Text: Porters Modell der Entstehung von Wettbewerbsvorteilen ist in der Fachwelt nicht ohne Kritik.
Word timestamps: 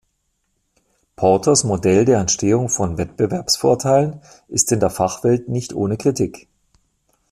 Porters 1.15 1.63
Modell 1.63 2.05
der 2.05 2.17
Entstehung 2.21 2.69
von 2.69 2.97
Wettbewerbsvorteilen 2.97 4.19
ist 4.47 4.71
in 4.71 4.79
der 4.79 4.89
Fachwelt 4.89 5.47
nicht 5.47 5.75
ohne 5.75 5.95
Kritik. 5.95 6.47